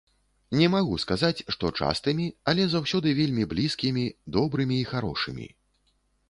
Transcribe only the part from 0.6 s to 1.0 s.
магу